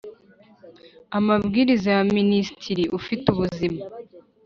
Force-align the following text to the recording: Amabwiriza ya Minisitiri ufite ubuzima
Amabwiriza 1.17 1.89
ya 1.97 2.03
Minisitiri 2.17 2.83
ufite 2.97 3.25
ubuzima 3.33 3.81